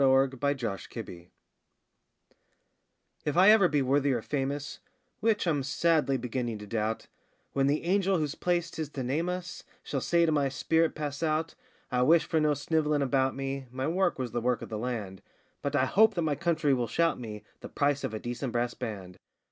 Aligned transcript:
THE 0.03 0.07
JOLLY 0.55 0.55
DEAD 0.55 1.09
MARCH 1.09 1.29
If 3.23 3.37
I 3.37 3.51
ever 3.51 3.67
be 3.67 3.83
worthy 3.83 4.11
or 4.13 4.23
famous 4.23 4.79
Which 5.19 5.45
I'm 5.45 5.61
sadly 5.61 6.17
beginning 6.17 6.57
to 6.57 6.65
doubt 6.65 7.05
When 7.53 7.67
the 7.67 7.83
angel 7.83 8.17
whose 8.17 8.33
place 8.33 8.71
'tis 8.71 8.89
to 8.89 9.03
name 9.03 9.29
us 9.29 9.63
Shall 9.83 10.01
say 10.01 10.25
to 10.25 10.31
my 10.31 10.49
spirit, 10.49 10.95
'Pass 10.95 11.21
out!' 11.21 11.53
I 11.91 12.01
wish 12.01 12.23
for 12.25 12.39
no 12.39 12.53
sniv'lling 12.53 13.03
about 13.03 13.35
me 13.35 13.67
(My 13.69 13.87
work 13.87 14.17
was 14.17 14.31
the 14.31 14.41
work 14.41 14.63
of 14.63 14.69
the 14.69 14.79
land), 14.79 15.21
But 15.61 15.75
I 15.75 15.85
hope 15.85 16.15
that 16.15 16.23
my 16.23 16.33
country 16.33 16.73
will 16.73 16.87
shout 16.87 17.19
me 17.19 17.43
The 17.59 17.69
price 17.69 18.03
of 18.03 18.11
a 18.15 18.19
decent 18.19 18.53
brass 18.53 18.73
band. 18.73 19.17